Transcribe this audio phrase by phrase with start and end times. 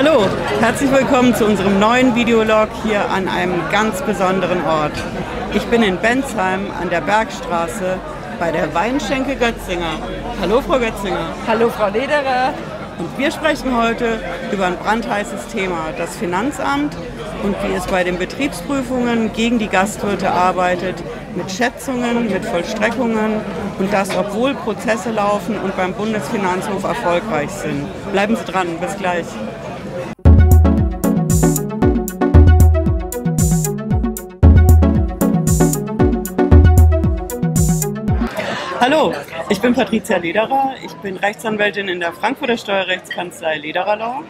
[0.00, 0.24] Hallo,
[0.60, 4.92] herzlich willkommen zu unserem neuen Videolog hier an einem ganz besonderen Ort.
[5.54, 7.98] Ich bin in Bensheim an der Bergstraße
[8.38, 9.98] bei der Weinschenke Götzinger.
[10.40, 11.30] Hallo Frau Götzinger.
[11.48, 12.54] Hallo Frau Lederer.
[13.00, 14.20] Und wir sprechen heute
[14.52, 16.96] über ein brandheißes Thema, das Finanzamt
[17.42, 21.02] und wie es bei den Betriebsprüfungen gegen die Gastwirte arbeitet,
[21.34, 23.40] mit Schätzungen, mit Vollstreckungen
[23.80, 27.84] und das, obwohl Prozesse laufen und beim Bundesfinanzhof erfolgreich sind.
[28.12, 29.26] Bleiben Sie dran, bis gleich.
[38.98, 39.14] Hallo,
[39.48, 40.74] ich bin Patricia Lederer.
[40.84, 44.24] Ich bin Rechtsanwältin in der Frankfurter Steuerrechtskanzlei Lederer Law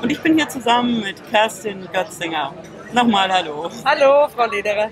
[0.00, 2.54] und ich bin hier zusammen mit Kerstin Götzinger.
[2.92, 3.68] Nochmal Hallo.
[3.84, 4.90] Hallo, Frau Lederer.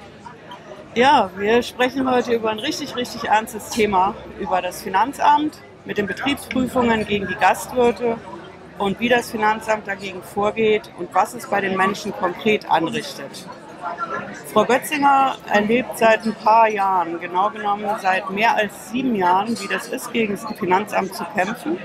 [0.96, 6.08] Ja, wir sprechen heute über ein richtig, richtig ernstes Thema, über das Finanzamt mit den
[6.08, 8.16] Betriebsprüfungen gegen die Gastwirte
[8.78, 13.46] und wie das Finanzamt dagegen vorgeht und was es bei den Menschen konkret anrichtet.
[14.52, 19.68] Frau Götzinger erlebt seit ein paar Jahren, genau genommen seit mehr als sieben Jahren, wie
[19.68, 21.78] das ist, gegen das Finanzamt zu kämpfen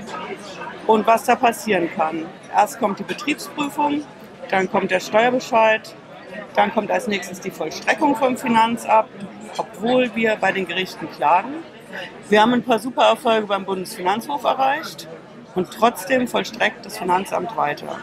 [0.86, 2.26] und was da passieren kann.
[2.52, 4.02] Erst kommt die Betriebsprüfung,
[4.50, 5.94] dann kommt der Steuerbescheid,
[6.54, 9.08] dann kommt als nächstes die Vollstreckung vom Finanzamt,
[9.56, 11.54] obwohl wir bei den Gerichten klagen.
[12.28, 15.08] Wir haben ein paar super Erfolge beim Bundesfinanzhof erreicht
[15.54, 17.98] und trotzdem vollstreckt das Finanzamt weiter.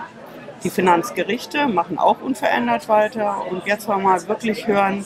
[0.63, 5.05] Die Finanzgerichte machen auch unverändert weiter und jetzt wollen wir mal wirklich hören,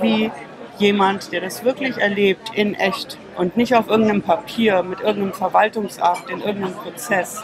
[0.00, 0.30] wie
[0.78, 6.30] jemand, der das wirklich erlebt, in echt und nicht auf irgendeinem Papier, mit irgendeinem Verwaltungsakt,
[6.30, 7.42] in irgendeinem Prozess.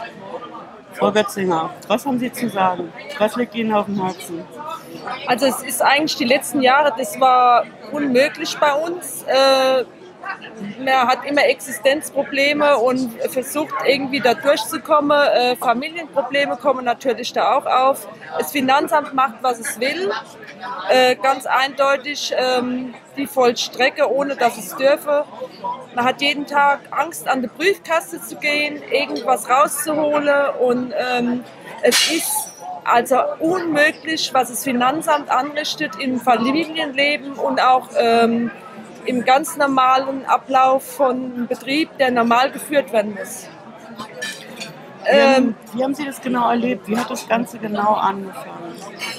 [0.93, 2.91] Frau Götzinger, was haben Sie zu sagen?
[3.19, 4.43] Was liegt Ihnen auf dem Herzen?
[5.27, 9.23] Also es ist eigentlich die letzten Jahre, das war unmöglich bei uns.
[9.23, 9.85] Äh,
[10.79, 15.11] man hat immer Existenzprobleme und versucht irgendwie da durchzukommen.
[15.11, 18.07] Äh, Familienprobleme kommen natürlich da auch auf.
[18.37, 20.11] Das Finanzamt macht, was es will.
[20.89, 25.25] Äh, ganz eindeutig ähm, die Vollstrecke, ohne dass es dürfe.
[25.95, 31.43] Man hat jeden Tag Angst, an die Briefkasse zu gehen, irgendwas rauszuholen und ähm,
[31.81, 32.49] es ist
[32.83, 38.51] also unmöglich, was das Finanzamt anrichtet im Familienleben und auch ähm,
[39.05, 43.47] im ganz normalen Ablauf von Betrieb, der normal geführt werden muss.
[45.03, 46.87] Wie haben, ähm, wie haben Sie das genau erlebt?
[46.87, 48.75] Wie hat das Ganze genau angefangen?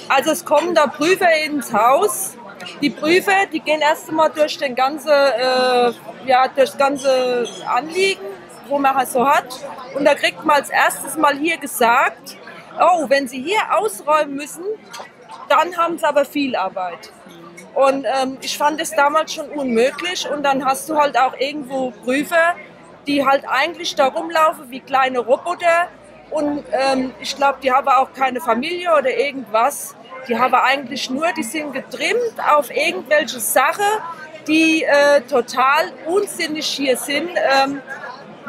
[0.07, 2.37] Also es kommen da Prüfer ins Haus.
[2.81, 5.91] Die Prüfer, die gehen erst einmal durch den ganze, äh,
[6.25, 8.21] ja, durch das ganze Anliegen,
[8.67, 9.45] wo man halt so hat.
[9.95, 12.37] Und da kriegt man als erstes mal hier gesagt,
[12.79, 14.63] oh, wenn Sie hier ausräumen müssen,
[15.49, 17.11] dann haben Sie aber viel Arbeit.
[17.73, 20.29] Und ähm, ich fand es damals schon unmöglich.
[20.29, 22.55] Und dann hast du halt auch irgendwo Prüfer,
[23.07, 25.87] die halt eigentlich da rumlaufen wie kleine Roboter.
[26.29, 29.95] Und ähm, ich glaube, die haben auch keine Familie oder irgendwas.
[30.27, 33.85] Die haben eigentlich nur, die sind getrimmt auf irgendwelche Sachen,
[34.47, 37.29] die äh, total unsinnig hier sind.
[37.35, 37.81] Ähm,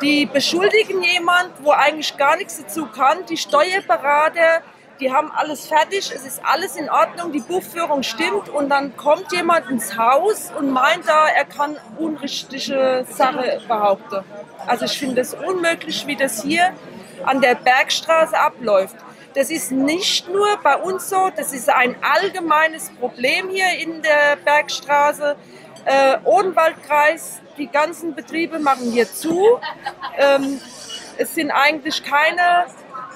[0.00, 3.24] die beschuldigen jemand, wo eigentlich gar nichts dazu kann.
[3.26, 4.62] Die Steuerberater,
[5.00, 9.32] die haben alles fertig, es ist alles in Ordnung, die Buchführung stimmt und dann kommt
[9.32, 14.24] jemand ins Haus und meint da, er kann unrichtige Sachen behaupten.
[14.66, 16.72] Also ich finde es unmöglich, wie das hier
[17.24, 18.96] an der Bergstraße abläuft.
[19.34, 24.36] Das ist nicht nur bei uns so, das ist ein allgemeines Problem hier in der
[24.44, 25.36] Bergstraße.
[25.84, 29.58] Äh, Odenwaldkreis, die ganzen Betriebe machen hier zu.
[30.16, 30.60] Ähm,
[31.16, 32.66] es sind eigentlich keine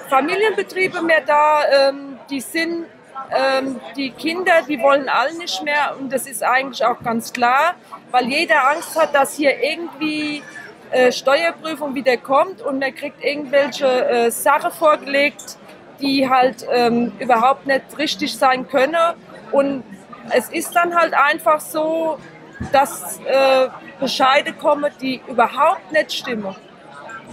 [0.09, 2.87] Familienbetriebe mehr da, ähm, die sind,
[3.31, 7.75] ähm, die Kinder, die wollen alle nicht mehr und das ist eigentlich auch ganz klar,
[8.11, 10.43] weil jeder Angst hat, dass hier irgendwie
[10.91, 15.57] äh, Steuerprüfung wieder kommt und man kriegt irgendwelche äh, Sachen vorgelegt,
[16.01, 19.15] die halt ähm, überhaupt nicht richtig sein können
[19.51, 19.83] und
[20.31, 22.19] es ist dann halt einfach so,
[22.73, 23.69] dass äh,
[24.01, 26.55] Bescheide kommen, die überhaupt nicht stimmen.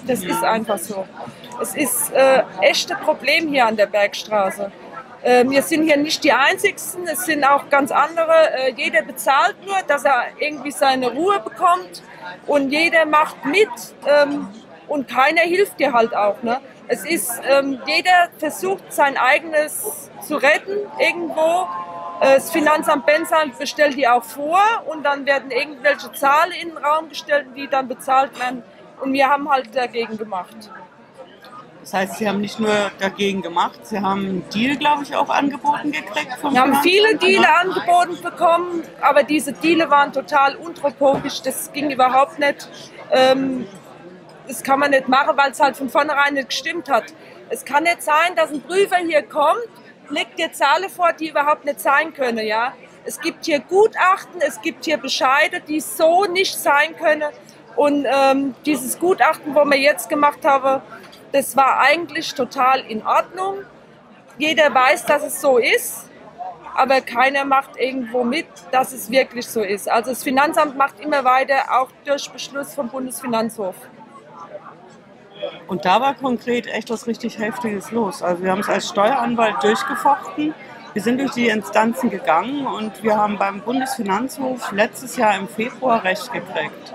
[0.06, 1.06] Das ist einfach so.
[1.62, 4.72] Es ist äh, echte Problem hier an der Bergstraße.
[5.22, 8.34] Äh, wir sind hier nicht die Einzigsten, es sind auch ganz andere.
[8.54, 12.04] Äh, jeder bezahlt nur, dass er irgendwie seine Ruhe bekommt
[12.48, 13.70] und jeder macht mit
[14.06, 14.50] ähm,
[14.88, 16.44] und keiner hilft dir halt auch.
[16.44, 16.60] Ne?
[16.88, 21.68] Es ist, ähm, jeder versucht sein eigenes zu retten irgendwo.
[22.20, 26.78] Äh, das Finanzamt Bensheim bestellt die auch vor und dann werden irgendwelche Zahlen in den
[26.78, 28.64] Raum gestellt, die dann bezahlt werden.
[29.04, 30.56] Und wir haben halt dagegen gemacht.
[31.82, 35.28] Das heißt, Sie haben nicht nur dagegen gemacht, Sie haben einen Deal, glaube ich, auch
[35.28, 36.38] angeboten gekriegt.
[36.42, 41.42] Wir haben viele Deals angeboten bekommen, aber diese Deals waren total untropogisch.
[41.42, 42.70] Das ging überhaupt nicht.
[43.12, 43.68] Ähm,
[44.48, 47.06] das kann man nicht machen, weil es halt von vornherein nicht gestimmt hat.
[47.50, 49.68] Es kann nicht sein, dass ein Prüfer hier kommt,
[50.10, 52.48] legt dir Zahlen vor, die überhaupt nicht sein können.
[52.48, 52.74] Ja?
[53.04, 57.30] Es gibt hier Gutachten, es gibt hier Bescheide, die so nicht sein können.
[57.76, 60.82] Und ähm, dieses Gutachten, wo wir jetzt gemacht haben,
[61.32, 63.60] das war eigentlich total in Ordnung.
[64.38, 66.10] Jeder weiß, dass es so ist,
[66.76, 69.90] aber keiner macht irgendwo mit, dass es wirklich so ist.
[69.90, 73.76] Also das Finanzamt macht immer weiter, auch durch Beschluss vom Bundesfinanzhof.
[75.68, 78.22] Und da war konkret echt was richtig Heftiges los.
[78.22, 80.54] Also wir haben es als Steueranwalt durchgefochten.
[80.94, 86.04] Wir sind durch die Instanzen gegangen und wir haben beim Bundesfinanzhof letztes Jahr im Februar
[86.04, 86.94] Recht gekriegt.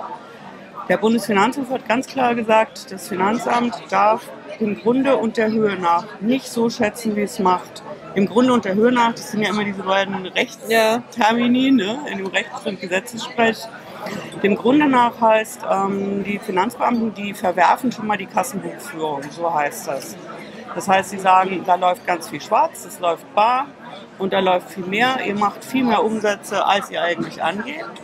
[0.89, 4.23] Der Bundesfinanzhof hat ganz klar gesagt, das Finanzamt darf
[4.59, 7.83] im Grunde und der Höhe nach nicht so schätzen, wie es macht.
[8.15, 12.19] Im Grunde und der Höhe nach, das sind ja immer diese beiden Rechtstermini ne, in
[12.19, 13.59] dem Rechts- und Gesetzessprech.
[14.43, 19.89] Dem Grunde nach heißt, ähm, die Finanzbeamten, die verwerfen schon mal die Kassenbuchführung, so heißt
[19.89, 20.17] das.
[20.75, 23.67] Das heißt, sie sagen, da läuft ganz viel schwarz, es läuft bar
[24.19, 25.19] und da läuft viel mehr.
[25.27, 28.01] Ihr macht viel mehr Umsätze, als ihr eigentlich angebt.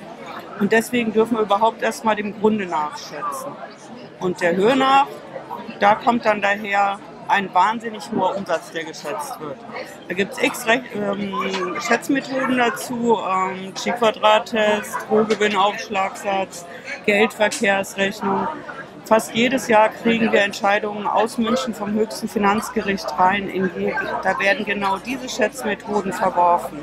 [0.60, 3.52] Und deswegen dürfen wir überhaupt erstmal dem Grunde nachschätzen.
[4.20, 5.06] Und der Höhe nach,
[5.80, 6.98] da kommt dann daher
[7.28, 9.56] ein wahnsinnig hoher Umsatz, der geschätzt wird.
[10.08, 11.32] Da gibt es x ähm,
[11.80, 16.66] Schätzmethoden dazu, ähm, Chi-Quadrat-Test, Rohgewinnaufschlagsatz,
[17.06, 18.46] Geldverkehrsrechnung.
[19.04, 23.48] Fast jedes Jahr kriegen wir Entscheidungen aus München vom höchsten Finanzgericht rein.
[23.48, 23.92] In die,
[24.22, 26.78] da werden genau diese Schätzmethoden verworfen.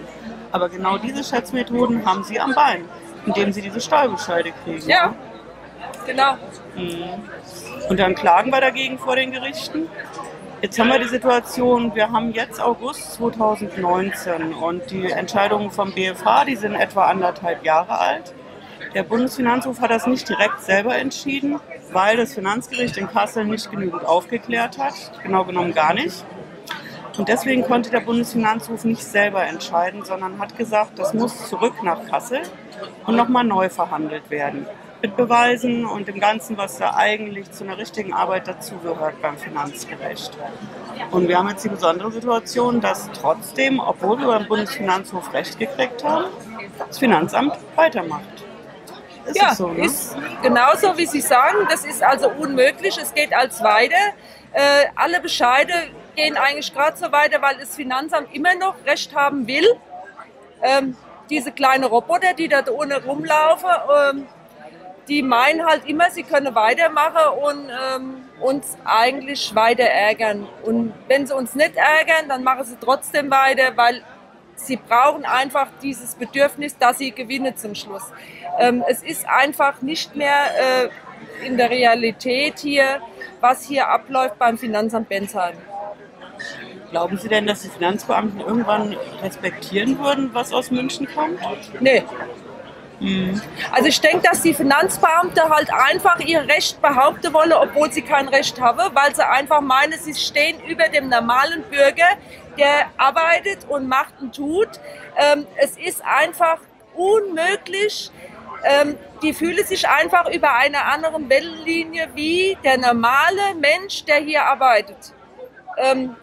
[0.51, 2.85] Aber genau diese Schätzmethoden haben sie am Bein,
[3.25, 4.87] indem sie diese Steuerbescheide kriegen.
[4.89, 5.13] Ja,
[6.05, 6.33] genau.
[6.75, 7.03] Mhm.
[7.89, 9.87] Und dann klagen wir dagegen vor den Gerichten.
[10.61, 16.45] Jetzt haben wir die Situation, wir haben jetzt August 2019 und die Entscheidungen vom BFH,
[16.45, 18.33] die sind etwa anderthalb Jahre alt.
[18.93, 21.59] Der Bundesfinanzhof hat das nicht direkt selber entschieden,
[21.91, 26.23] weil das Finanzgericht in Kassel nicht genügend aufgeklärt hat, genau genommen gar nicht.
[27.17, 32.05] Und deswegen konnte der Bundesfinanzhof nicht selber entscheiden, sondern hat gesagt, das muss zurück nach
[32.07, 32.41] Kassel
[33.05, 34.65] und nochmal neu verhandelt werden
[35.01, 40.37] mit Beweisen und dem Ganzen, was da eigentlich zu einer richtigen Arbeit dazugehört beim Finanzgericht.
[41.09, 46.03] Und wir haben jetzt die besondere Situation, dass trotzdem, obwohl wir beim Bundesfinanzhof Recht gekriegt
[46.03, 46.25] haben,
[46.77, 48.21] das Finanzamt weitermacht.
[49.25, 49.85] Ist ja, so, ne?
[49.85, 51.57] ist genauso wie Sie sagen.
[51.69, 52.97] Das ist also unmöglich.
[53.01, 53.95] Es geht als weiter.
[54.51, 55.73] Äh, alle Bescheide
[56.15, 59.65] gehen eigentlich gerade so weiter, weil das Finanzamt immer noch Recht haben will.
[60.63, 60.95] Ähm,
[61.31, 63.69] diese kleinen Roboter, die da ohne rumlaufen,
[64.11, 64.27] ähm,
[65.07, 70.47] die meinen halt immer, sie können weitermachen und ähm, uns eigentlich weiter ärgern.
[70.63, 74.03] Und wenn sie uns nicht ärgern, dann machen sie trotzdem weiter, weil
[74.55, 78.03] sie brauchen einfach dieses Bedürfnis, dass sie gewinnen zum Schluss.
[78.59, 80.89] Ähm, es ist einfach nicht mehr
[81.43, 83.01] äh, in der Realität hier,
[83.39, 85.55] was hier abläuft beim Finanzamt Bensheim.
[86.91, 91.39] Glauben Sie denn, dass die Finanzbeamten irgendwann respektieren würden, was aus München kommt?
[91.79, 92.03] Nee,
[93.71, 98.27] also ich denke, dass die Finanzbeamte halt einfach ihr Recht behaupten wollen, obwohl sie kein
[98.27, 102.09] Recht haben, weil sie einfach meinen, sie stehen über dem normalen Bürger,
[102.59, 104.69] der arbeitet und macht und tut.
[105.17, 106.59] Ähm, es ist einfach
[106.93, 108.11] unmöglich.
[108.63, 114.43] Ähm, die fühlen sich einfach über eine andere Wellenlinie wie der normale Mensch, der hier
[114.43, 115.13] arbeitet.
[115.77, 116.15] Ähm,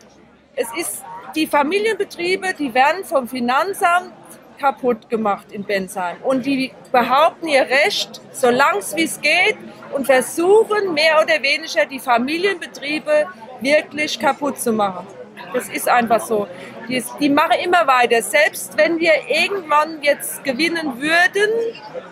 [0.58, 4.12] es ist die Familienbetriebe, die werden vom Finanzamt
[4.58, 6.16] kaputt gemacht in Bensheim.
[6.24, 9.56] Und die behaupten ihr Recht, solange es wie es geht,
[9.92, 13.26] und versuchen mehr oder weniger die Familienbetriebe
[13.60, 15.06] wirklich kaputt zu machen.
[15.54, 16.48] Das ist einfach so.
[16.88, 18.20] Die, die machen immer weiter.
[18.20, 21.50] Selbst wenn wir irgendwann jetzt gewinnen würden,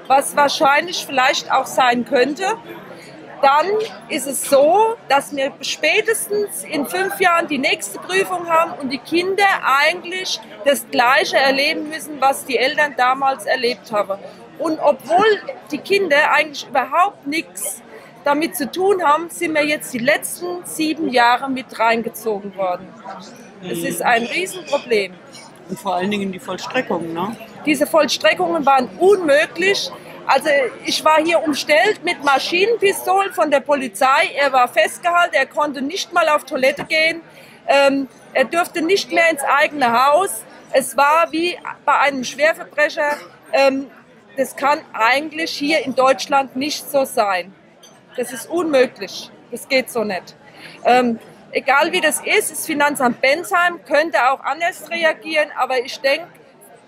[0.06, 2.44] was wahrscheinlich vielleicht auch sein könnte,
[3.46, 3.66] dann
[4.08, 8.98] ist es so, dass wir spätestens in fünf Jahren die nächste Prüfung haben und die
[8.98, 14.18] Kinder eigentlich das Gleiche erleben müssen, was die Eltern damals erlebt haben.
[14.58, 17.82] Und obwohl die Kinder eigentlich überhaupt nichts
[18.24, 22.88] damit zu tun haben, sind wir jetzt die letzten sieben Jahre mit reingezogen worden.
[23.62, 25.14] Es ist ein Riesenproblem.
[25.68, 27.36] Und vor allen Dingen die Vollstreckungen, ne?
[27.64, 29.90] Diese Vollstreckungen waren unmöglich.
[30.26, 30.48] Also
[30.84, 34.32] ich war hier umstellt mit Maschinenpistolen von der Polizei.
[34.36, 37.20] Er war festgehalten, er konnte nicht mal auf Toilette gehen.
[37.68, 40.42] Ähm, er durfte nicht mehr ins eigene Haus.
[40.72, 43.16] Es war wie bei einem Schwerverbrecher.
[43.52, 43.90] Ähm,
[44.36, 47.54] das kann eigentlich hier in Deutschland nicht so sein.
[48.16, 49.30] Das ist unmöglich.
[49.50, 50.34] Das geht so nicht.
[50.84, 51.20] Ähm,
[51.52, 56.26] egal wie das ist, das Finanzamt Bensheim könnte auch anders reagieren, aber ich denke,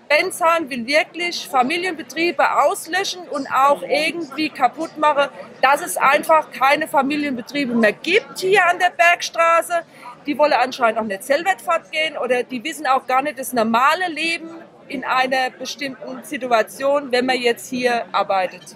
[0.09, 5.29] Bensheim will wirklich Familienbetriebe auslöschen und auch irgendwie kaputt machen,
[5.61, 9.83] dass es einfach keine Familienbetriebe mehr gibt hier an der Bergstraße.
[10.25, 14.07] die wollen anscheinend auch nicht selber fortgehen oder die wissen auch gar nicht das normale
[14.09, 14.49] Leben
[14.87, 18.75] in einer bestimmten Situation, wenn man jetzt hier arbeitet.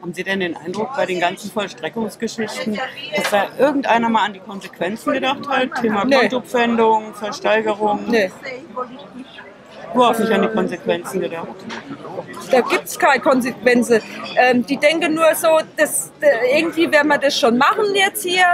[0.00, 2.78] Haben Sie denn den Eindruck bei den ganzen Vollstreckungsgeschichten,
[3.14, 5.74] dass da irgendeiner mal an die Konsequenzen gedacht hat?
[5.80, 6.16] Thema Nee.
[6.16, 8.06] Kontopfändung, Versteigerung?
[8.08, 8.30] Nee,
[9.94, 11.48] Überhaupt nicht an die Konsequenzen gedacht.
[12.50, 14.00] da gibt es keine Konsequenzen.
[14.36, 16.12] Ähm, die denken nur so, dass,
[16.52, 18.44] irgendwie werden wir das schon machen jetzt hier.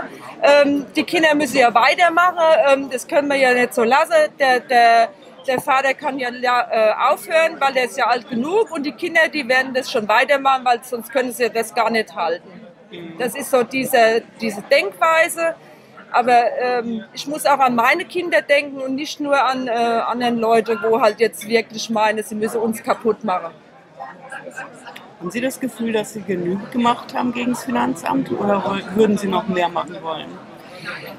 [0.42, 2.38] Ähm, die Kinder müssen ja weitermachen,
[2.68, 4.30] ähm, das können wir ja nicht so lassen.
[4.38, 5.08] Der, der,
[5.46, 9.28] der Vater kann ja äh, aufhören, weil er ist ja alt genug und die Kinder,
[9.32, 12.66] die werden das schon weitermachen, weil sonst können sie das gar nicht halten.
[13.18, 15.54] Das ist so diese, diese Denkweise.
[16.12, 20.38] Aber ähm, ich muss auch an meine Kinder denken und nicht nur an äh, anderen
[20.38, 23.52] Leute, wo halt jetzt wirklich meinen, sie müssen uns kaputt machen.
[25.18, 29.28] Haben Sie das Gefühl, dass Sie genügend gemacht haben gegen das Finanzamt oder würden Sie
[29.28, 30.28] noch mehr machen wollen?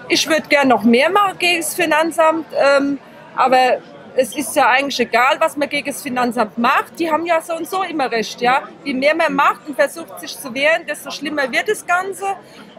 [0.07, 2.99] Ich würde gern noch mehr machen gegen das Finanzamt, ähm,
[3.35, 3.79] aber
[4.15, 6.99] es ist ja eigentlich egal, was man gegen das Finanzamt macht.
[6.99, 8.63] Die haben ja so und so immer recht, ja.
[8.83, 12.25] Je mehr man macht und versucht sich zu wehren, desto schlimmer wird das Ganze.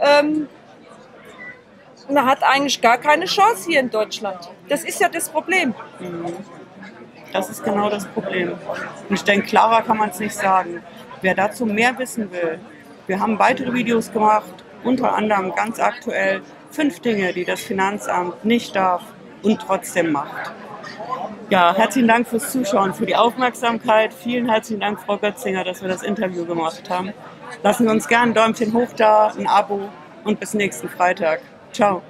[0.00, 0.48] Ähm,
[2.08, 4.50] man hat eigentlich gar keine Chance hier in Deutschland.
[4.68, 5.74] Das ist ja das Problem.
[7.32, 8.52] Das ist genau das Problem.
[9.08, 10.82] Und ich denke, klarer kann man es nicht sagen.
[11.20, 12.58] Wer dazu mehr wissen will,
[13.06, 14.52] wir haben weitere Videos gemacht,
[14.84, 19.02] unter anderem ganz aktuell fünf Dinge, die das Finanzamt nicht darf
[19.42, 20.52] und trotzdem macht.
[21.50, 24.12] Ja, herzlichen Dank fürs Zuschauen, für die Aufmerksamkeit.
[24.12, 27.12] Vielen herzlichen Dank, Frau Götzinger, dass wir das Interview gemacht haben.
[27.62, 29.88] Lassen Sie uns gerne ein Däumchen hoch da, ein Abo
[30.24, 31.40] und bis nächsten Freitag.
[31.72, 32.02] Ciao.